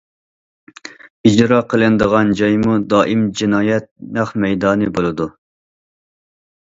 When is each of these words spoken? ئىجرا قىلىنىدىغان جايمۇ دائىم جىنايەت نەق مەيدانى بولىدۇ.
ئىجرا 1.31 1.59
قىلىنىدىغان 1.73 2.33
جايمۇ 2.41 2.79
دائىم 2.95 3.27
جىنايەت 3.43 3.87
نەق 4.19 4.33
مەيدانى 4.47 4.89
بولىدۇ. 4.97 5.33